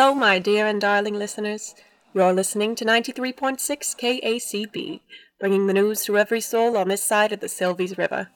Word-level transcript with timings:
Hello, 0.00 0.14
my 0.14 0.38
dear 0.38 0.66
and 0.66 0.80
darling 0.80 1.12
listeners. 1.12 1.74
You're 2.14 2.32
listening 2.32 2.74
to 2.76 2.86
93.6 2.86 3.60
KACB, 3.60 5.00
bringing 5.38 5.66
the 5.66 5.74
news 5.74 6.04
to 6.04 6.16
every 6.16 6.40
soul 6.40 6.78
on 6.78 6.88
this 6.88 7.04
side 7.04 7.32
of 7.32 7.40
the 7.40 7.48
Silvies 7.48 7.98
River. 7.98 8.30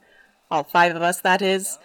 All 0.50 0.64
five 0.64 0.94
of 0.94 1.00
us, 1.00 1.22
that 1.22 1.40
is. 1.40 1.78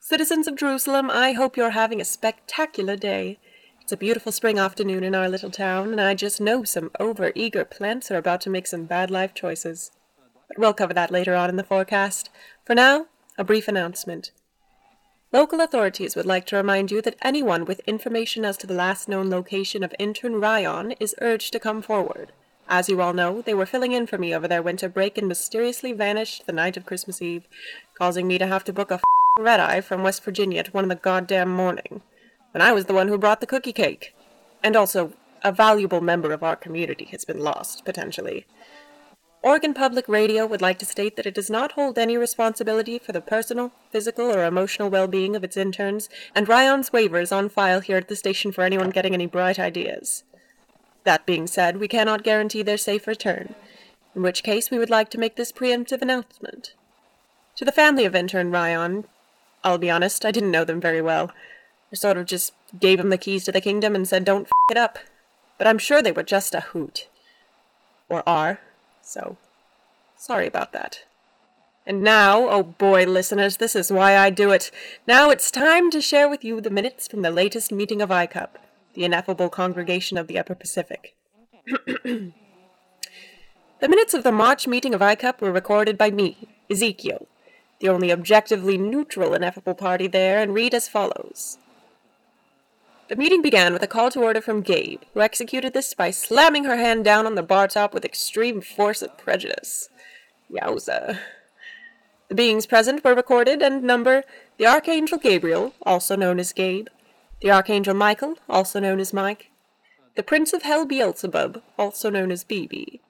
Citizens 0.00 0.48
of 0.48 0.56
Jerusalem, 0.56 1.10
I 1.10 1.32
hope 1.32 1.58
you're 1.58 1.72
having 1.72 2.00
a 2.00 2.04
spectacular 2.06 2.96
day. 2.96 3.38
It's 3.82 3.92
a 3.92 3.98
beautiful 3.98 4.32
spring 4.32 4.58
afternoon 4.58 5.04
in 5.04 5.14
our 5.14 5.28
little 5.28 5.50
town, 5.50 5.90
and 5.90 6.00
I 6.00 6.14
just 6.14 6.40
know 6.40 6.64
some 6.64 6.90
over 6.98 7.30
eager 7.34 7.66
plants 7.66 8.10
are 8.10 8.16
about 8.16 8.40
to 8.40 8.50
make 8.50 8.66
some 8.66 8.84
bad 8.84 9.10
life 9.10 9.34
choices. 9.34 9.90
But 10.48 10.58
we'll 10.58 10.72
cover 10.72 10.94
that 10.94 11.10
later 11.10 11.34
on 11.34 11.50
in 11.50 11.56
the 11.56 11.62
forecast. 11.62 12.30
For 12.64 12.74
now, 12.74 13.08
a 13.36 13.44
brief 13.44 13.68
announcement. 13.68 14.30
Local 15.32 15.60
authorities 15.60 16.16
would 16.16 16.26
like 16.26 16.44
to 16.46 16.56
remind 16.56 16.90
you 16.90 17.00
that 17.02 17.14
anyone 17.22 17.64
with 17.64 17.80
information 17.86 18.44
as 18.44 18.56
to 18.56 18.66
the 18.66 18.74
last 18.74 19.08
known 19.08 19.30
location 19.30 19.84
of 19.84 19.94
intern 19.96 20.40
Ryan 20.40 20.90
is 20.98 21.14
urged 21.20 21.52
to 21.52 21.60
come 21.60 21.82
forward. 21.82 22.32
As 22.68 22.88
you 22.88 23.00
all 23.00 23.12
know, 23.12 23.40
they 23.40 23.54
were 23.54 23.66
filling 23.66 23.92
in 23.92 24.08
for 24.08 24.18
me 24.18 24.34
over 24.34 24.48
their 24.48 24.62
winter 24.62 24.88
break 24.88 25.16
and 25.16 25.28
mysteriously 25.28 25.92
vanished 25.92 26.46
the 26.46 26.52
night 26.52 26.76
of 26.76 26.84
Christmas 26.84 27.22
Eve, 27.22 27.46
causing 27.94 28.26
me 28.26 28.38
to 28.38 28.46
have 28.48 28.64
to 28.64 28.72
book 28.72 28.90
a 28.90 29.00
red 29.38 29.60
eye 29.60 29.80
from 29.80 30.02
West 30.02 30.24
Virginia 30.24 30.58
at 30.58 30.74
one 30.74 30.84
in 30.84 30.88
the 30.88 30.96
goddamn 30.96 31.54
morning. 31.54 32.02
And 32.52 32.60
I 32.60 32.72
was 32.72 32.86
the 32.86 32.94
one 32.94 33.06
who 33.06 33.16
brought 33.16 33.40
the 33.40 33.46
cookie 33.46 33.72
cake. 33.72 34.12
And 34.64 34.74
also, 34.74 35.12
a 35.44 35.52
valuable 35.52 36.00
member 36.00 36.32
of 36.32 36.42
our 36.42 36.56
community 36.56 37.04
has 37.06 37.24
been 37.24 37.38
lost, 37.38 37.84
potentially. 37.84 38.46
Oregon 39.42 39.72
Public 39.72 40.06
Radio 40.06 40.44
would 40.44 40.60
like 40.60 40.78
to 40.80 40.84
state 40.84 41.16
that 41.16 41.24
it 41.24 41.34
does 41.34 41.48
not 41.48 41.72
hold 41.72 41.98
any 41.98 42.18
responsibility 42.18 42.98
for 42.98 43.12
the 43.12 43.22
personal, 43.22 43.72
physical, 43.90 44.26
or 44.26 44.44
emotional 44.44 44.90
well 44.90 45.06
being 45.06 45.34
of 45.34 45.42
its 45.42 45.56
interns, 45.56 46.10
and 46.34 46.46
Ryan's 46.46 46.92
waiver 46.92 47.18
is 47.18 47.32
on 47.32 47.48
file 47.48 47.80
here 47.80 47.96
at 47.96 48.08
the 48.08 48.16
station 48.16 48.52
for 48.52 48.62
anyone 48.62 48.90
getting 48.90 49.14
any 49.14 49.26
bright 49.26 49.58
ideas. 49.58 50.24
That 51.04 51.24
being 51.24 51.46
said, 51.46 51.78
we 51.78 51.88
cannot 51.88 52.22
guarantee 52.22 52.62
their 52.62 52.76
safe 52.76 53.06
return, 53.06 53.54
in 54.14 54.20
which 54.20 54.42
case 54.42 54.70
we 54.70 54.78
would 54.78 54.90
like 54.90 55.08
to 55.10 55.18
make 55.18 55.36
this 55.36 55.52
preemptive 55.52 56.02
announcement. 56.02 56.74
To 57.56 57.64
the 57.64 57.72
family 57.72 58.04
of 58.04 58.14
intern 58.14 58.50
Ryan, 58.50 59.06
I'll 59.64 59.78
be 59.78 59.90
honest, 59.90 60.26
I 60.26 60.32
didn't 60.32 60.50
know 60.50 60.64
them 60.64 60.82
very 60.82 61.00
well. 61.00 61.32
I 61.90 61.96
sort 61.96 62.18
of 62.18 62.26
just 62.26 62.52
gave 62.78 63.00
him 63.00 63.08
the 63.08 63.16
keys 63.16 63.44
to 63.44 63.52
the 63.52 63.60
kingdom 63.62 63.94
and 63.94 64.06
said, 64.06 64.26
don't 64.26 64.46
f 64.46 64.52
it 64.70 64.76
up. 64.76 64.98
But 65.56 65.66
I'm 65.66 65.78
sure 65.78 66.02
they 66.02 66.12
were 66.12 66.22
just 66.22 66.54
a 66.54 66.60
hoot. 66.60 67.08
Or 68.10 68.22
are. 68.28 68.60
So, 69.10 69.38
sorry 70.16 70.46
about 70.46 70.72
that. 70.72 71.00
And 71.84 72.00
now, 72.00 72.48
oh 72.48 72.62
boy, 72.62 73.06
listeners, 73.06 73.56
this 73.56 73.74
is 73.74 73.90
why 73.90 74.16
I 74.16 74.30
do 74.30 74.52
it. 74.52 74.70
Now 75.04 75.30
it's 75.30 75.50
time 75.50 75.90
to 75.90 76.00
share 76.00 76.28
with 76.28 76.44
you 76.44 76.60
the 76.60 76.70
minutes 76.70 77.08
from 77.08 77.22
the 77.22 77.32
latest 77.32 77.72
meeting 77.72 78.00
of 78.00 78.10
ICUP, 78.10 78.50
the 78.94 79.04
ineffable 79.04 79.48
congregation 79.48 80.16
of 80.16 80.28
the 80.28 80.38
Upper 80.38 80.54
Pacific. 80.54 81.16
the 82.04 82.32
minutes 83.82 84.14
of 84.14 84.22
the 84.22 84.30
March 84.30 84.68
meeting 84.68 84.94
of 84.94 85.00
ICUP 85.00 85.40
were 85.40 85.50
recorded 85.50 85.98
by 85.98 86.12
me, 86.12 86.46
Ezekiel, 86.70 87.26
the 87.80 87.88
only 87.88 88.12
objectively 88.12 88.78
neutral 88.78 89.34
ineffable 89.34 89.74
party 89.74 90.06
there, 90.06 90.40
and 90.40 90.54
read 90.54 90.72
as 90.72 90.86
follows. 90.86 91.58
The 93.10 93.16
meeting 93.16 93.42
began 93.42 93.72
with 93.72 93.82
a 93.82 93.88
call 93.88 94.08
to 94.12 94.22
order 94.22 94.40
from 94.40 94.62
Gabe, 94.62 95.02
who 95.14 95.20
executed 95.20 95.72
this 95.72 95.94
by 95.94 96.12
slamming 96.12 96.62
her 96.62 96.76
hand 96.76 97.04
down 97.04 97.26
on 97.26 97.34
the 97.34 97.42
bar 97.42 97.66
top 97.66 97.92
with 97.92 98.04
extreme 98.04 98.60
force 98.60 99.02
and 99.02 99.18
prejudice. 99.18 99.88
Yowza. 100.48 101.18
The 102.28 102.36
beings 102.36 102.66
present 102.66 103.02
were 103.02 103.16
recorded 103.16 103.62
and 103.62 103.82
number 103.82 104.22
the 104.58 104.66
Archangel 104.68 105.18
Gabriel, 105.18 105.74
also 105.82 106.14
known 106.14 106.38
as 106.38 106.52
Gabe, 106.52 106.86
the 107.40 107.50
Archangel 107.50 107.94
Michael, 107.94 108.36
also 108.48 108.78
known 108.78 109.00
as 109.00 109.12
Mike, 109.12 109.50
the 110.14 110.22
Prince 110.22 110.52
of 110.52 110.62
Hell 110.62 110.86
Beelzebub, 110.86 111.60
also 111.76 112.10
known 112.10 112.30
as 112.30 112.44
BB, 112.44 113.00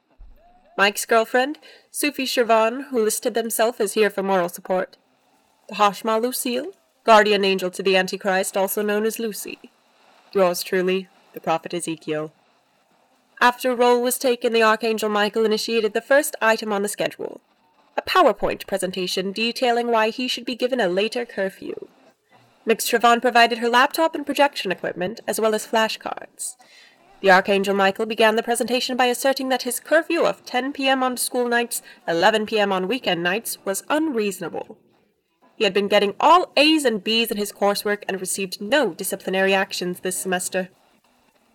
Mike's 0.79 1.05
girlfriend, 1.05 1.59
Sophie 1.91 2.25
Shervan, 2.25 2.85
who 2.89 3.05
listed 3.05 3.35
themselves 3.35 3.79
as 3.81 3.93
here 3.93 4.09
for 4.09 4.23
moral 4.23 4.49
support, 4.49 4.97
the 5.69 5.75
Hashmal 5.75 6.23
Lucille, 6.23 6.73
guardian 7.05 7.45
angel 7.45 7.71
to 7.71 7.83
the 7.83 7.99
Antichrist, 7.99 8.57
also 8.57 8.81
known 8.81 9.05
as 9.05 9.19
Lucy, 9.19 9.59
yours 10.33 10.63
truly, 10.63 11.09
the 11.33 11.41
Prophet 11.41 11.75
Ezekiel. 11.75 12.33
After 13.41 13.75
roll 13.75 14.03
was 14.03 14.19
taken, 14.19 14.53
the 14.53 14.63
Archangel 14.63 15.09
Michael 15.09 15.45
initiated 15.45 15.95
the 15.95 16.03
first 16.03 16.37
item 16.43 16.73
on 16.73 16.83
the 16.83 16.89
schedule 16.89 17.41
a 17.97 18.03
PowerPoint 18.03 18.67
presentation 18.67 19.33
detailing 19.33 19.89
why 19.89 20.11
he 20.11 20.29
should 20.29 20.45
be 20.45 20.55
given 20.55 20.81
a 20.81 20.89
later 20.89 21.27
curfew. 21.27 21.89
Mix 22.65 22.89
Trevon 22.89 23.21
provided 23.21 23.59
her 23.59 23.69
laptop 23.69 24.15
and 24.15 24.25
projection 24.25 24.71
equipment, 24.71 25.21
as 25.27 25.41
well 25.41 25.55
as 25.55 25.67
flashcards. 25.67 26.57
The 27.21 27.31
Archangel 27.31 27.75
Michael 27.75 28.07
began 28.07 28.37
the 28.37 28.43
presentation 28.43 28.97
by 28.97 29.07
asserting 29.07 29.51
that 29.51 29.63
his 29.63 29.81
curfew 29.81 30.25
of 30.25 30.45
10 30.45 30.73
p.m. 30.73 31.03
on 31.03 31.17
school 31.17 31.49
nights, 31.49 31.83
11 32.09 32.47
p.m. 32.47 32.73
on 32.73 32.89
weekend 32.89 33.23
nights, 33.23 33.59
was 33.65 33.85
unreasonable. 33.91 34.79
He 35.61 35.65
had 35.65 35.75
been 35.75 35.89
getting 35.89 36.15
all 36.19 36.53
A's 36.57 36.87
and 36.87 37.05
B's 37.05 37.31
in 37.31 37.37
his 37.37 37.53
coursework 37.53 38.05
and 38.09 38.19
received 38.19 38.63
no 38.63 38.95
disciplinary 38.95 39.53
actions 39.53 40.01
this 40.01 40.17
semester. 40.17 40.71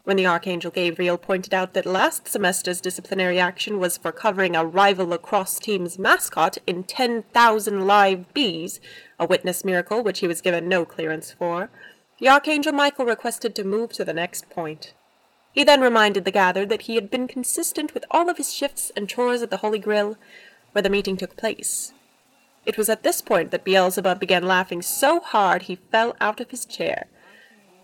When 0.04 0.16
the 0.16 0.28
Archangel 0.28 0.70
Gabriel 0.70 1.18
pointed 1.18 1.56
out 1.56 1.74
that 1.74 1.88
last 1.88 2.28
semester's 2.28 2.82
disciplinary 2.82 3.40
action 3.40 3.80
was 3.80 3.98
for 3.98 4.12
covering 4.12 4.56
a 4.56 4.64
rival 4.64 5.08
lacrosse 5.08 5.58
team's 5.58 5.98
mascot 5.98 6.60
in 6.68 6.84
10,000 6.84 7.88
live 7.88 8.32
bees, 8.32 8.80
a 9.20 9.26
witness 9.26 9.66
miracle 9.66 10.04
which 10.04 10.20
he 10.20 10.28
was 10.28 10.40
given 10.40 10.70
no 10.70 10.86
clearance 10.86 11.32
for, 11.32 11.72
the 12.20 12.30
Archangel 12.30 12.74
Michael 12.74 13.08
requested 13.08 13.56
to 13.56 13.64
move 13.64 13.92
to 13.94 14.06
the 14.06 14.14
next 14.14 14.52
point. 14.52 14.94
He 15.52 15.64
then 15.64 15.82
reminded 15.82 16.26
the 16.26 16.32
gathered 16.32 16.70
that 16.70 16.84
he 16.84 16.94
had 16.94 17.10
been 17.10 17.28
consistent 17.28 17.96
with 17.96 18.06
all 18.12 18.30
of 18.30 18.38
his 18.38 18.54
shifts 18.54 18.92
and 18.96 19.10
chores 19.10 19.42
at 19.42 19.50
the 19.50 19.58
Holy 19.66 19.80
Grill, 19.80 20.16
where 20.74 20.84
the 20.84 20.92
meeting 20.92 21.18
took 21.18 21.36
place. 21.36 21.92
It 22.66 22.78
was 22.78 22.90
at 22.90 23.04
this 23.04 23.22
point 23.22 23.52
that 23.52 23.64
Beelzebub 23.64 24.20
began 24.20 24.44
laughing 24.44 24.82
so 24.82 25.20
hard 25.20 25.64
he 25.64 25.76
fell 25.76 26.16
out 26.20 26.40
of 26.40 26.50
his 26.50 26.66
chair. 26.66 27.08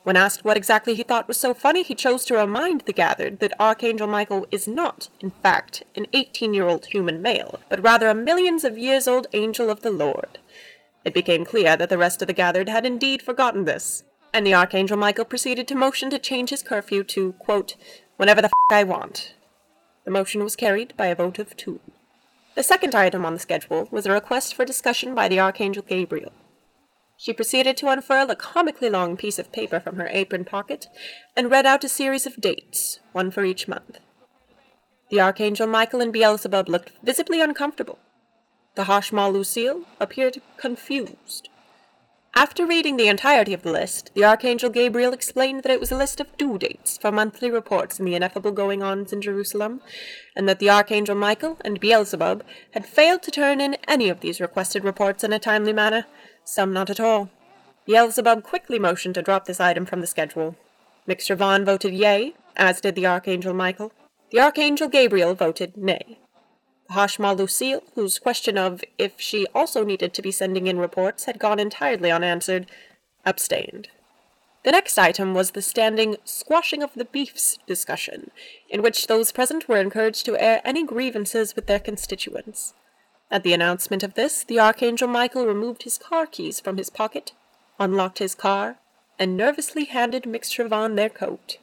When 0.04 0.18
asked 0.18 0.44
what 0.44 0.58
exactly 0.58 0.96
he 0.96 1.04
thought 1.04 1.28
was 1.28 1.38
so 1.38 1.54
funny, 1.54 1.84
he 1.84 1.94
chose 1.94 2.26
to 2.26 2.36
remind 2.36 2.82
the 2.82 2.94
gathered 2.94 3.40
that 3.40 3.54
Archangel 3.60 4.08
Michael 4.08 4.48
is 4.50 4.68
not, 4.68 5.10
in 5.20 5.30
fact, 5.30 5.84
an 5.96 6.08
eighteen 6.12 6.56
year 6.56 6.68
old 6.68 6.88
human 6.88 7.22
male, 7.22 7.60
but 7.70 7.84
rather 7.84 8.08
a 8.10 8.16
millions 8.16 8.64
of 8.64 8.80
years 8.80 9.08
old 9.08 9.28
angel 9.34 9.70
of 9.70 9.84
the 9.84 9.92
Lord. 9.92 10.40
It 11.06 11.14
became 11.14 11.46
clear 11.46 11.78
that 11.78 11.90
the 11.90 12.00
rest 12.00 12.24
of 12.24 12.28
the 12.28 12.34
gathered 12.34 12.68
had 12.68 12.86
indeed 12.86 13.22
forgotten 13.22 13.66
this, 13.66 14.04
and 14.34 14.46
the 14.46 14.56
Archangel 14.56 14.98
Michael 14.98 15.26
proceeded 15.26 15.68
to 15.68 15.76
motion 15.76 16.10
to 16.10 16.18
change 16.18 16.50
his 16.50 16.64
curfew 16.64 17.04
to, 17.04 17.34
quote, 17.34 17.76
whenever 18.18 18.42
the 18.42 18.48
f 18.48 18.54
I 18.72 18.84
want. 18.84 19.36
The 20.06 20.12
motion 20.12 20.44
was 20.44 20.56
carried 20.56 20.98
by 20.98 21.08
a 21.08 21.16
vote 21.16 21.38
of 21.38 21.56
two. 21.56 21.80
The 22.56 22.64
second 22.64 22.96
item 22.96 23.26
on 23.26 23.34
the 23.34 23.40
schedule 23.40 23.88
was 23.92 24.06
a 24.06 24.12
request 24.12 24.56
for 24.56 24.66
discussion 24.66 25.16
by 25.16 25.28
the 25.28 25.40
Archangel 25.40 25.84
Gabriel. 25.88 26.34
She 27.18 27.34
proceeded 27.34 27.78
to 27.78 27.88
unfurl 27.88 28.30
a 28.32 28.36
comically 28.36 28.90
long 28.90 29.16
piece 29.16 29.38
of 29.38 29.52
paper 29.52 29.80
from 29.80 29.98
her 29.98 30.08
apron 30.08 30.44
pocket 30.44 30.88
and 31.36 31.52
read 31.52 31.66
out 31.66 31.84
a 31.84 31.90
series 31.90 32.26
of 32.26 32.42
dates, 32.42 33.00
one 33.12 33.32
for 33.32 33.46
each 33.46 33.68
month. 33.68 34.00
The 35.12 35.22
Archangel 35.22 35.68
Michael 35.68 36.02
and 36.02 36.12
Beelzebub 36.12 36.68
looked 36.68 36.94
visibly 37.04 37.40
uncomfortable. 37.40 38.00
The 38.76 38.86
Hashmal 38.86 39.32
Lucille 39.32 39.84
appeared 40.00 40.42
confused. 40.58 41.50
After 42.34 42.66
reading 42.66 42.96
the 42.96 43.10
entirety 43.10 43.54
of 43.54 43.62
the 43.62 43.74
list, 43.74 44.12
the 44.16 44.24
Archangel 44.24 44.70
Gabriel 44.70 45.12
explained 45.12 45.64
that 45.64 45.72
it 45.72 45.82
was 45.82 45.92
a 45.92 45.98
list 45.98 46.22
of 46.22 46.38
due 46.38 46.58
dates 46.58 46.98
for 46.98 47.12
monthly 47.12 47.52
reports 47.52 48.00
on 48.00 48.06
the 48.06 48.16
ineffable 48.16 48.54
going 48.54 48.82
ons 48.82 49.12
in 49.12 49.22
Jerusalem, 49.22 49.82
and 50.34 50.48
that 50.48 50.60
the 50.60 50.70
Archangel 50.70 51.14
Michael 51.14 51.58
and 51.66 51.82
Beelzebub 51.82 52.44
had 52.72 52.86
failed 52.86 53.22
to 53.24 53.32
turn 53.32 53.60
in 53.60 53.76
any 53.86 54.08
of 54.08 54.22
these 54.22 54.40
requested 54.40 54.86
reports 54.86 55.26
in 55.26 55.34
a 55.34 55.40
timely 55.40 55.74
manner, 55.74 56.06
some 56.46 56.72
not 56.72 56.90
at 56.90 57.02
all. 57.02 57.30
Beelzebub 57.86 58.44
quickly 58.44 58.80
motioned 58.80 59.16
to 59.16 59.22
drop 59.22 59.44
this 59.44 59.60
item 59.60 59.86
from 59.86 60.00
the 60.00 60.08
schedule. 60.08 60.56
Mixture 61.06 61.36
Vaughn 61.36 61.66
voted 61.66 61.94
yea, 61.94 62.34
as 62.56 62.80
did 62.80 62.96
the 62.96 63.08
Archangel 63.08 63.54
Michael. 63.54 63.92
The 64.32 64.40
Archangel 64.40 64.88
Gabriel 64.88 65.36
voted 65.36 65.76
nay. 65.76 66.21
Hashmal 66.92 67.38
Lucille, 67.38 67.84
whose 67.96 68.20
question 68.20 68.58
of 68.58 68.84
if 68.98 69.20
she 69.20 69.48
also 69.54 69.84
needed 69.84 70.14
to 70.14 70.22
be 70.22 70.32
sending 70.32 70.68
in 70.68 70.78
reports 70.80 71.26
had 71.26 71.40
gone 71.40 71.60
entirely 71.60 72.12
unanswered, 72.12 72.68
abstained. 73.26 73.90
The 74.64 74.72
next 74.72 74.98
item 74.98 75.34
was 75.34 75.52
the 75.52 75.62
standing 75.62 76.18
squashing 76.24 76.84
of 76.84 76.94
the 76.94 77.06
beefs 77.06 77.58
discussion, 77.66 78.30
in 78.70 78.82
which 78.82 79.08
those 79.08 79.32
present 79.32 79.68
were 79.68 79.80
encouraged 79.80 80.26
to 80.26 80.38
air 80.38 80.62
any 80.64 80.86
grievances 80.86 81.56
with 81.56 81.66
their 81.66 81.80
constituents. 81.80 82.74
At 83.32 83.44
the 83.44 83.54
announcement 83.54 84.04
of 84.04 84.14
this, 84.14 84.44
the 84.44 84.60
Archangel 84.60 85.08
Michael 85.08 85.48
removed 85.48 85.84
his 85.84 85.98
car 85.98 86.28
keys 86.28 86.60
from 86.60 86.78
his 86.78 86.90
pocket, 86.90 87.32
unlocked 87.80 88.20
his 88.20 88.36
car, 88.36 88.78
and 89.18 89.38
nervously 89.38 89.86
handed 89.86 90.26
Mixture 90.26 90.68
Vaughn 90.68 90.96
their 90.96 91.10
coat. 91.10 91.58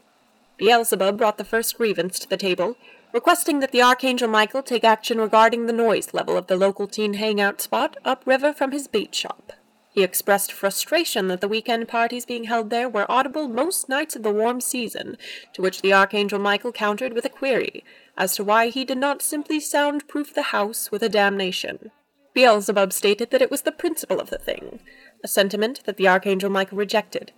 Beelzebub 0.57 1.17
brought 1.17 1.39
the 1.39 1.45
first 1.45 1.77
grievance 1.77 2.19
to 2.19 2.29
the 2.29 2.37
table, 2.37 2.77
requesting 3.19 3.59
that 3.59 3.73
the 3.73 3.83
Archangel 3.83 4.29
Michael 4.29 4.63
take 4.63 4.85
action 4.85 5.19
regarding 5.21 5.67
the 5.67 5.73
noise 5.73 6.15
level 6.15 6.37
of 6.37 6.47
the 6.47 6.55
local 6.55 6.87
teen 6.87 7.15
hangout 7.15 7.61
spot 7.61 7.97
upriver 8.05 8.53
from 8.53 8.71
his 8.71 8.87
bait 8.87 9.13
shop. 9.13 9.53
He 9.91 10.05
expressed 10.05 10.53
frustration 10.53 11.27
that 11.27 11.41
the 11.41 11.49
weekend 11.49 11.89
parties 11.89 12.25
being 12.25 12.45
held 12.45 12.71
there 12.71 12.89
were 12.89 13.11
audible 13.11 13.49
most 13.49 13.89
nights 13.89 14.15
of 14.15 14.23
the 14.23 14.31
warm 14.31 14.61
season, 14.61 15.17
to 15.53 15.61
which 15.61 15.83
the 15.83 15.93
Archangel 15.93 16.39
Michael 16.39 16.71
countered 16.71 17.13
with 17.13 17.25
a 17.25 17.29
query, 17.29 17.83
as 18.17 18.37
to 18.37 18.45
why 18.45 18.69
he 18.69 18.85
did 18.85 18.99
not 18.99 19.21
simply 19.21 19.59
soundproof 19.59 20.33
the 20.33 20.55
house 20.55 20.93
with 20.93 21.03
a 21.03 21.09
damnation. 21.09 21.91
Beelzebub 22.35 22.93
stated 22.93 23.33
that 23.33 23.43
it 23.43 23.51
was 23.51 23.63
the 23.63 23.73
principle 23.73 24.21
of 24.21 24.31
the 24.31 24.39
thing, 24.39 24.79
a 25.25 25.27
sentiment 25.27 25.83
that 25.87 25.97
the 25.97 26.07
Archangel 26.07 26.51
Michael 26.51 26.79
rejected, 26.79 27.33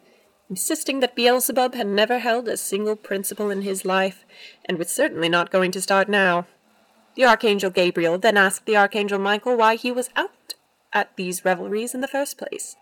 insisting 0.50 0.98
that 1.00 1.14
Beelzebub 1.14 1.74
had 1.74 1.86
never 1.86 2.18
held 2.18 2.48
a 2.48 2.56
single 2.56 2.96
principle 2.96 3.50
in 3.50 3.62
his 3.62 3.84
life, 3.84 4.24
and 4.66 4.76
was 4.76 4.90
certainly 4.90 5.28
not 5.28 5.50
going 5.50 5.70
to 5.70 5.80
start 5.80 6.08
now. 6.08 6.46
The 7.14 7.24
Archangel 7.24 7.70
Gabriel 7.70 8.18
then 8.18 8.36
asked 8.36 8.66
the 8.66 8.76
Archangel 8.76 9.18
Michael 9.18 9.56
why 9.56 9.76
he 9.76 9.92
was 9.92 10.10
out 10.16 10.54
at 10.92 11.14
these 11.16 11.44
revelries 11.44 11.94
in 11.94 12.00
the 12.00 12.08
first 12.08 12.36
place. 12.36 12.76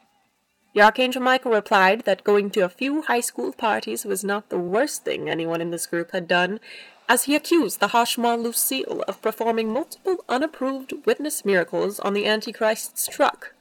The 0.75 0.81
Archangel 0.83 1.23
Michael 1.23 1.53
replied 1.53 2.05
that 2.05 2.25
going 2.25 2.51
to 2.51 2.61
a 2.61 2.69
few 2.69 3.03
high 3.03 3.21
school 3.21 3.53
parties 3.53 4.05
was 4.05 4.25
not 4.25 4.49
the 4.49 4.59
worst 4.59 5.05
thing 5.05 5.29
anyone 5.29 5.61
in 5.61 5.71
this 5.71 5.87
group 5.87 6.13
had 6.13 6.27
done, 6.27 6.61
as 7.09 7.25
he 7.25 7.35
accused 7.35 7.81
the 7.81 7.89
Hashmal 7.89 8.43
Lucille 8.43 9.03
of 9.09 9.21
performing 9.23 9.73
multiple 9.73 10.25
unapproved 10.29 10.93
witness 11.07 11.45
miracles 11.45 11.99
on 12.01 12.15
the 12.15 12.27
Antichrist's 12.27 13.09
truck. 13.09 13.55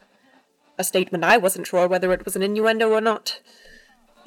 A 0.78 0.84
statement 0.84 1.24
I 1.24 1.38
wasn't 1.38 1.68
sure 1.68 1.88
whether 1.88 2.12
it 2.14 2.24
was 2.24 2.36
an 2.36 2.44
innuendo 2.44 2.90
or 2.90 3.02
not. 3.02 3.40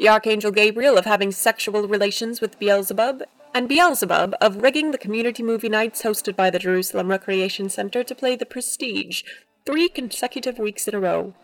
The 0.00 0.08
Archangel 0.08 0.50
Gabriel 0.50 0.96
of 0.96 1.04
having 1.04 1.30
sexual 1.30 1.86
relations 1.86 2.40
with 2.40 2.58
Beelzebub, 2.58 3.22
and 3.52 3.68
Beelzebub 3.68 4.34
of 4.40 4.62
rigging 4.62 4.92
the 4.92 4.96
community 4.96 5.42
movie 5.42 5.68
nights 5.68 6.00
hosted 6.02 6.34
by 6.34 6.48
the 6.48 6.58
Jerusalem 6.58 7.08
Recreation 7.08 7.68
Center 7.68 8.02
to 8.04 8.14
play 8.14 8.34
the 8.34 8.46
Prestige 8.46 9.22
three 9.66 9.90
consecutive 9.90 10.58
weeks 10.58 10.88
in 10.88 10.94
a 10.94 11.00
row. 11.00 11.34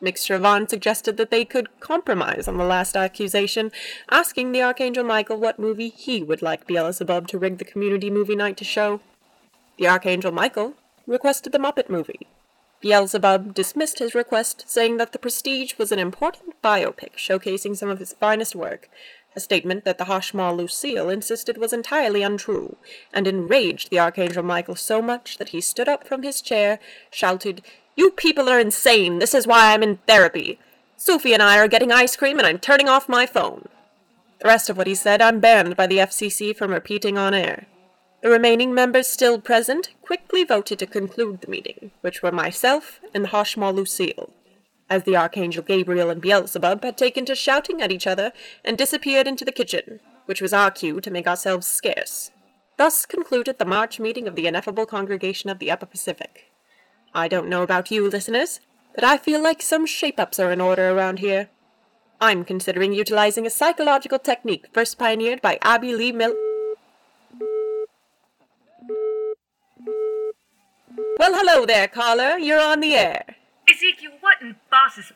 Mixture 0.00 0.38
Vaughn 0.38 0.68
suggested 0.68 1.16
that 1.16 1.32
they 1.32 1.44
could 1.44 1.80
compromise 1.80 2.46
on 2.46 2.56
the 2.56 2.62
last 2.62 2.96
accusation, 2.96 3.72
asking 4.08 4.52
the 4.52 4.62
Archangel 4.62 5.02
Michael 5.02 5.40
what 5.40 5.58
movie 5.58 5.88
he 5.88 6.22
would 6.22 6.40
like 6.40 6.68
Beelzebub 6.68 7.26
to 7.26 7.36
rig 7.36 7.58
the 7.58 7.64
community 7.64 8.10
movie 8.10 8.36
night 8.36 8.56
to 8.58 8.64
show. 8.64 9.00
The 9.76 9.88
Archangel 9.88 10.30
Michael 10.30 10.74
requested 11.08 11.52
the 11.52 11.58
Muppet 11.58 11.90
movie. 11.90 12.28
Beelzebub 12.80 13.54
dismissed 13.54 13.98
his 13.98 14.14
request, 14.14 14.64
saying 14.66 14.98
that 14.98 15.12
The 15.12 15.18
Prestige 15.18 15.74
was 15.78 15.90
an 15.90 15.98
important 15.98 16.60
biopic 16.62 17.16
showcasing 17.16 17.76
some 17.76 17.88
of 17.88 17.98
his 17.98 18.12
finest 18.12 18.54
work, 18.54 18.88
a 19.34 19.40
statement 19.40 19.84
that 19.84 19.98
the 19.98 20.04
Hashmal 20.04 20.56
Lucille 20.56 21.08
insisted 21.08 21.58
was 21.58 21.72
entirely 21.72 22.22
untrue, 22.22 22.76
and 23.12 23.26
enraged 23.26 23.90
the 23.90 23.98
Archangel 23.98 24.42
Michael 24.42 24.76
so 24.76 25.02
much 25.02 25.38
that 25.38 25.50
he 25.50 25.60
stood 25.60 25.88
up 25.88 26.06
from 26.06 26.22
his 26.22 26.40
chair, 26.40 26.78
shouted, 27.10 27.62
you 27.96 28.12
people 28.12 28.48
are 28.48 28.60
insane. 28.60 29.18
This 29.18 29.34
is 29.34 29.46
why 29.46 29.72
I'm 29.72 29.82
in 29.82 29.96
therapy. 30.06 30.60
Sophie 30.96 31.34
and 31.34 31.42
I 31.42 31.58
are 31.58 31.68
getting 31.68 31.90
ice 31.90 32.16
cream, 32.16 32.38
and 32.38 32.46
I'm 32.46 32.58
turning 32.58 32.88
off 32.88 33.08
my 33.08 33.26
phone. 33.26 33.68
The 34.40 34.46
rest 34.46 34.70
of 34.70 34.76
what 34.76 34.86
he 34.86 34.94
said 34.94 35.20
I'm 35.20 35.40
banned 35.40 35.76
by 35.76 35.88
the 35.88 35.98
FCC 35.98 36.56
from 36.56 36.70
repeating 36.70 37.18
on 37.18 37.34
air. 37.34 37.66
The 38.22 38.30
remaining 38.30 38.72
members 38.72 39.08
still 39.08 39.40
present 39.40 39.90
quickly 40.02 40.17
voted 40.44 40.78
to 40.78 40.86
conclude 40.86 41.40
the 41.40 41.50
meeting, 41.50 41.90
which 42.00 42.22
were 42.22 42.32
myself 42.32 43.00
and 43.12 43.24
the 43.24 43.28
Hashmal 43.28 43.74
Lucille, 43.74 44.30
as 44.88 45.02
the 45.02 45.16
Archangel 45.16 45.62
Gabriel 45.62 46.10
and 46.10 46.20
Beelzebub 46.20 46.82
had 46.82 46.96
taken 46.96 47.24
to 47.26 47.34
shouting 47.34 47.82
at 47.82 47.92
each 47.92 48.06
other 48.06 48.32
and 48.64 48.78
disappeared 48.78 49.26
into 49.26 49.44
the 49.44 49.52
kitchen, 49.52 50.00
which 50.26 50.40
was 50.40 50.52
our 50.52 50.70
cue 50.70 51.00
to 51.00 51.10
make 51.10 51.26
ourselves 51.26 51.66
scarce. 51.66 52.30
Thus 52.76 53.06
concluded 53.06 53.58
the 53.58 53.64
March 53.64 53.98
meeting 53.98 54.28
of 54.28 54.36
the 54.36 54.46
Ineffable 54.46 54.86
Congregation 54.86 55.50
of 55.50 55.58
the 55.58 55.70
Upper 55.70 55.86
Pacific. 55.86 56.52
I 57.14 57.26
don't 57.26 57.48
know 57.48 57.62
about 57.62 57.90
you, 57.90 58.08
listeners, 58.08 58.60
but 58.94 59.04
I 59.04 59.16
feel 59.16 59.42
like 59.42 59.62
some 59.62 59.86
shape 59.86 60.20
ups 60.20 60.38
are 60.38 60.52
in 60.52 60.60
order 60.60 60.90
around 60.90 61.18
here. 61.18 61.48
I'm 62.20 62.44
considering 62.44 62.92
utilizing 62.92 63.46
a 63.46 63.50
psychological 63.50 64.18
technique 64.18 64.66
first 64.72 64.98
pioneered 64.98 65.40
by 65.40 65.58
Abby 65.62 65.94
Lee 65.94 66.12
Mill. 66.12 66.34
Well, 71.18 71.34
hello 71.34 71.66
there, 71.66 71.88
caller. 71.88 72.38
You're 72.38 72.60
on 72.60 72.78
the 72.78 72.94
air. 72.94 73.24
Ezekiel, 73.68 74.12
what 74.20 74.40
in 74.40 74.54
boss's 74.70 75.12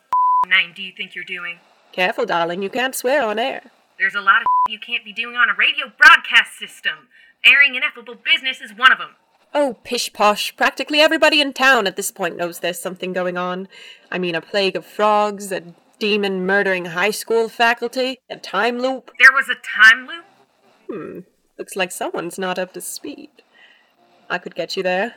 name 0.48 0.72
do 0.74 0.82
you 0.82 0.90
think 0.96 1.14
you're 1.14 1.22
doing? 1.22 1.60
Careful, 1.92 2.26
darling. 2.26 2.60
You 2.60 2.70
can't 2.70 2.96
swear 2.96 3.22
on 3.22 3.38
air. 3.38 3.70
There's 4.00 4.16
a 4.16 4.20
lot 4.20 4.42
of 4.42 4.46
you 4.68 4.80
can't 4.80 5.04
be 5.04 5.12
doing 5.12 5.36
on 5.36 5.48
a 5.48 5.54
radio 5.54 5.92
broadcast 5.96 6.58
system. 6.58 7.06
Airing 7.44 7.76
ineffable 7.76 8.16
business 8.16 8.60
is 8.60 8.76
one 8.76 8.90
of 8.90 8.98
them. 8.98 9.10
Oh, 9.54 9.76
pish 9.84 10.12
posh. 10.12 10.56
Practically 10.56 10.98
everybody 10.98 11.40
in 11.40 11.52
town 11.52 11.86
at 11.86 11.94
this 11.94 12.10
point 12.10 12.36
knows 12.36 12.58
there's 12.58 12.80
something 12.80 13.12
going 13.12 13.36
on. 13.36 13.68
I 14.10 14.18
mean, 14.18 14.34
a 14.34 14.40
plague 14.40 14.74
of 14.74 14.84
frogs, 14.84 15.52
a 15.52 15.62
demon 16.00 16.44
murdering 16.44 16.86
high 16.86 17.12
school 17.12 17.48
faculty, 17.48 18.18
a 18.28 18.38
time 18.38 18.80
loop. 18.80 19.12
There 19.20 19.32
was 19.32 19.48
a 19.48 19.54
time 19.54 20.08
loop? 20.08 20.24
Hmm, 20.90 21.20
looks 21.58 21.76
like 21.76 21.92
someone's 21.92 22.40
not 22.40 22.58
up 22.58 22.72
to 22.72 22.80
speed. 22.80 23.30
I 24.28 24.38
could 24.38 24.56
get 24.56 24.76
you 24.76 24.82
there. 24.82 25.14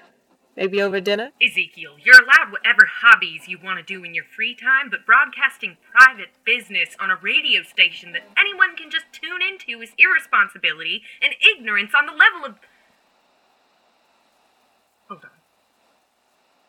Maybe 0.55 0.81
over 0.81 1.01
dinner? 1.01 1.31
Ezekiel, 1.41 1.95
you're 2.01 2.21
allowed 2.21 2.51
whatever 2.51 2.87
hobbies 3.01 3.47
you 3.47 3.59
want 3.61 3.77
to 3.77 3.83
do 3.83 4.05
in 4.05 4.13
your 4.13 4.23
free 4.23 4.55
time, 4.55 4.89
but 4.89 5.05
broadcasting 5.05 5.75
private 5.91 6.29
business 6.45 6.95
on 6.99 7.11
a 7.11 7.17
radio 7.21 7.61
station 7.61 8.13
that 8.13 8.23
anyone 8.37 8.75
can 8.77 8.89
just 8.89 9.05
tune 9.11 9.41
into 9.41 9.81
is 9.81 9.91
irresponsibility 9.97 11.03
and 11.21 11.33
ignorance 11.43 11.91
on 11.97 12.05
the 12.05 12.13
level 12.13 12.45
of. 12.45 12.55
Hold 15.09 15.25
on. 15.25 15.29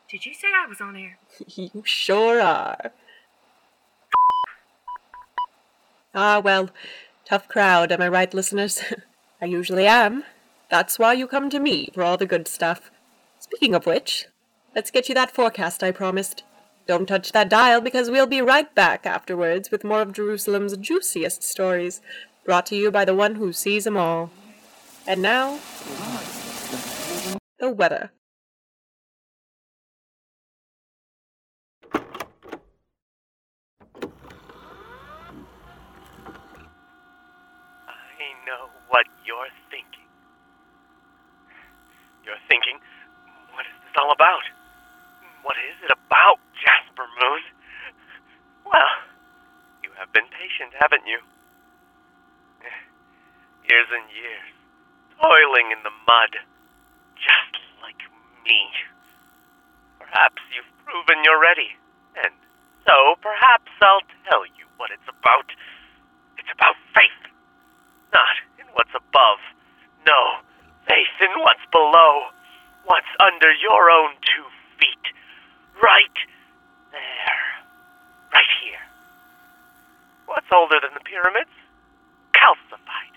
Did 0.09 0.25
you 0.25 0.33
say 0.33 0.47
I 0.53 0.67
was 0.67 0.81
on 0.81 0.97
air? 0.97 1.17
you 1.47 1.83
sure 1.85 2.41
are. 2.41 2.91
Ah, 6.13 6.39
well, 6.39 6.69
tough 7.23 7.47
crowd, 7.47 7.91
am 7.93 8.01
I 8.01 8.09
right, 8.09 8.33
listeners? 8.33 8.81
I 9.41 9.45
usually 9.45 9.87
am. 9.87 10.23
That's 10.69 10.99
why 10.99 11.13
you 11.13 11.27
come 11.27 11.49
to 11.51 11.59
me 11.59 11.89
for 11.93 12.03
all 12.03 12.17
the 12.17 12.25
good 12.25 12.49
stuff. 12.49 12.91
Speaking 13.49 13.75
of 13.75 13.85
which, 13.85 14.27
let's 14.75 14.91
get 14.91 15.09
you 15.09 15.15
that 15.15 15.31
forecast 15.31 15.81
I 15.81 15.91
promised. 15.91 16.43
Don't 16.85 17.07
touch 17.07 17.31
that 17.31 17.49
dial 17.49 17.81
because 17.81 18.09
we'll 18.09 18.27
be 18.27 18.41
right 18.41 18.73
back 18.75 19.05
afterwards 19.05 19.71
with 19.71 19.83
more 19.83 20.01
of 20.01 20.13
Jerusalem's 20.13 20.77
juiciest 20.77 21.43
stories, 21.43 22.01
brought 22.45 22.65
to 22.67 22.75
you 22.75 22.91
by 22.91 23.03
the 23.03 23.15
one 23.15 23.35
who 23.35 23.51
sees 23.51 23.83
them 23.83 23.97
all. 23.97 24.31
And 25.05 25.21
now, 25.21 25.59
the 27.59 27.71
weather. 27.71 28.11
I 31.93 31.99
know 38.45 38.69
what 38.89 39.05
you're 39.25 39.49
thinking. 39.71 40.07
You're 42.25 42.35
thinking, 42.49 42.79
all 43.97 44.13
about? 44.13 44.45
What 45.41 45.57
is 45.57 45.75
it 45.81 45.91
about, 45.91 46.39
Jasper 46.61 47.09
Moon? 47.17 47.41
Well, 48.65 48.93
you 49.83 49.89
have 49.97 50.11
been 50.13 50.27
patient, 50.29 50.77
haven't 50.77 51.07
you? 51.07 51.19
Years 53.67 53.89
and 53.91 54.07
years, 54.15 54.47
toiling 55.19 55.75
in 55.75 55.83
the 55.83 55.91
mud, 56.07 56.39
just 57.19 57.53
like 57.83 57.99
me. 58.47 58.59
Perhaps 59.99 60.39
you've 60.55 60.71
proven 60.87 61.19
you're 61.27 61.41
ready, 61.41 61.75
and 62.23 62.31
so 62.87 63.19
perhaps 63.19 63.67
I'll 63.83 64.07
tell 64.31 64.47
you 64.55 64.63
what 64.79 64.87
it's 64.95 65.03
about. 65.11 65.51
It's 66.39 66.47
about 66.47 66.79
faith, 66.95 67.21
not 68.15 68.35
in 68.55 68.71
what's 68.71 68.95
above. 68.95 69.43
No, 70.07 70.39
faith 70.87 71.17
in 71.19 71.35
what's 71.43 71.67
below, 71.67 72.31
what's 72.87 73.11
under 73.19 73.51
your 73.59 73.91
own 73.91 74.15
two 74.23 74.47
feet. 74.79 75.05
Right 75.83 76.17
there. 76.91 77.43
Right 78.33 78.51
here. 78.63 78.83
What's 80.25 80.47
older 80.51 80.79
than 80.81 80.95
the 80.95 81.03
pyramids? 81.03 81.51
Calcified, 82.33 83.13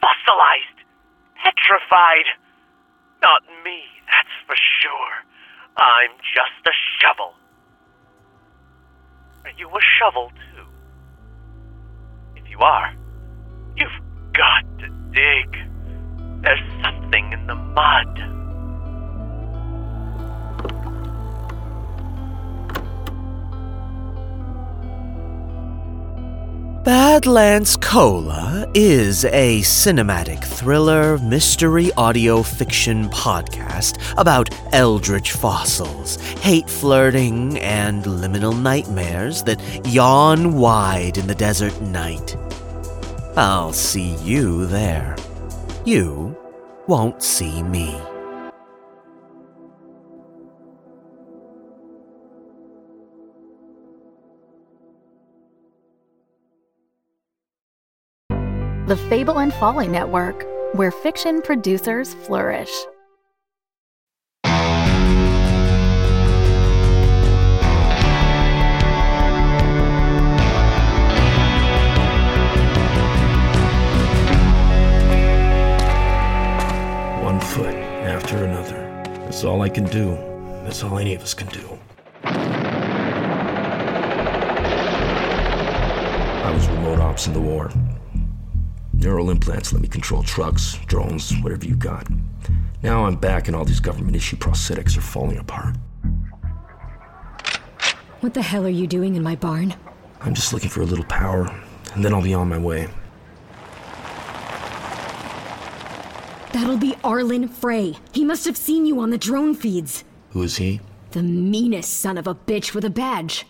fossilized, 0.00 0.80
petrified. 1.36 2.28
Not 3.20 3.42
me, 3.64 3.84
that's 4.08 4.34
for 4.46 4.56
sure. 4.56 5.14
I'm 5.76 6.10
just 6.34 6.66
a 6.66 6.74
shovel. 7.00 7.34
Are 9.44 9.54
you 9.56 9.68
a 9.68 9.82
shovel, 9.98 10.30
too? 10.30 10.64
If 12.36 12.48
you 12.50 12.58
are, 12.58 12.94
you've 13.76 14.00
got 14.32 14.64
to 14.80 14.88
dig. 15.12 15.52
There's 16.42 16.82
something 16.82 17.32
in 17.32 17.46
the 17.46 17.54
mud. 17.54 18.41
Badlands 26.84 27.76
Cola 27.76 28.68
is 28.74 29.24
a 29.26 29.60
cinematic 29.60 30.42
thriller 30.42 31.16
mystery 31.18 31.92
audio 31.92 32.42
fiction 32.42 33.08
podcast 33.08 33.98
about 34.18 34.50
eldritch 34.72 35.30
fossils, 35.30 36.16
hate 36.40 36.68
flirting, 36.68 37.56
and 37.60 38.02
liminal 38.02 38.60
nightmares 38.60 39.44
that 39.44 39.60
yawn 39.86 40.54
wide 40.54 41.18
in 41.18 41.28
the 41.28 41.36
desert 41.36 41.80
night. 41.82 42.36
I'll 43.36 43.72
see 43.72 44.16
you 44.16 44.66
there. 44.66 45.14
You 45.84 46.36
won't 46.88 47.22
see 47.22 47.62
me. 47.62 47.96
The 58.92 59.08
Fable 59.08 59.38
and 59.38 59.54
Folly 59.54 59.88
Network, 59.88 60.44
where 60.74 60.90
fiction 60.90 61.40
producers 61.40 62.12
flourish. 62.12 62.68
One 77.22 77.40
foot 77.40 77.74
after 78.04 78.44
another. 78.44 78.76
That's 79.24 79.42
all 79.42 79.62
I 79.62 79.70
can 79.70 79.84
do. 79.84 80.18
That's 80.64 80.84
all 80.84 80.98
any 80.98 81.14
of 81.14 81.22
us 81.22 81.32
can 81.32 81.48
do. 81.48 81.78
I 86.44 86.52
was 86.54 86.68
remote 86.68 86.98
ops 86.98 87.26
in 87.26 87.32
the 87.32 87.40
war. 87.40 87.72
Neural 89.02 89.30
implants 89.30 89.72
let 89.72 89.82
me 89.82 89.88
control 89.88 90.22
trucks, 90.22 90.78
drones, 90.86 91.32
whatever 91.42 91.66
you 91.66 91.74
got. 91.74 92.06
Now 92.84 93.04
I'm 93.04 93.16
back 93.16 93.48
and 93.48 93.56
all 93.56 93.64
these 93.64 93.80
government 93.80 94.14
issue 94.14 94.36
prosthetics 94.36 94.96
are 94.96 95.00
falling 95.00 95.38
apart. 95.38 95.76
What 98.20 98.34
the 98.34 98.42
hell 98.42 98.64
are 98.64 98.68
you 98.68 98.86
doing 98.86 99.16
in 99.16 99.22
my 99.24 99.34
barn? 99.34 99.74
I'm 100.20 100.34
just 100.34 100.52
looking 100.52 100.70
for 100.70 100.82
a 100.82 100.84
little 100.84 101.04
power, 101.06 101.52
and 101.94 102.04
then 102.04 102.14
I'll 102.14 102.22
be 102.22 102.32
on 102.32 102.48
my 102.48 102.58
way. 102.58 102.88
That'll 106.52 106.76
be 106.76 106.94
Arlen 107.02 107.48
Frey. 107.48 107.96
He 108.12 108.24
must 108.24 108.44
have 108.44 108.56
seen 108.56 108.86
you 108.86 109.00
on 109.00 109.10
the 109.10 109.18
drone 109.18 109.56
feeds. 109.56 110.04
Who 110.30 110.42
is 110.42 110.58
he? 110.58 110.80
The 111.10 111.24
meanest 111.24 111.98
son 111.98 112.16
of 112.18 112.28
a 112.28 112.36
bitch 112.36 112.72
with 112.72 112.84
a 112.84 112.90
badge. 112.90 113.46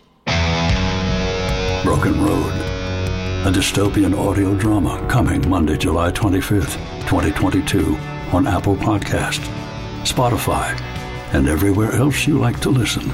Broken 1.85 2.25
Road, 2.25 2.72
a 3.43 3.47
dystopian 3.47 4.17
audio 4.17 4.55
drama 4.55 5.05
coming 5.09 5.51
Monday, 5.51 5.77
July 5.77 6.13
25th, 6.13 6.77
2022 7.09 7.97
on 8.33 8.47
Apple 8.47 8.77
Podcast, 8.77 9.41
Spotify, 10.05 10.81
and 11.35 11.49
everywhere 11.49 11.91
else 11.91 12.25
you 12.25 12.39
like 12.39 12.61
to 12.61 12.71
listen. 12.71 13.11